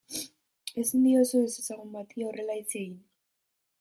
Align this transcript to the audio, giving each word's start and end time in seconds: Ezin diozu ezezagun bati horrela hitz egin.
Ezin 0.83 1.03
diozu 1.07 1.43
ezezagun 1.49 1.93
bati 1.99 2.27
horrela 2.29 2.57
hitz 2.61 2.69
egin. 2.81 2.97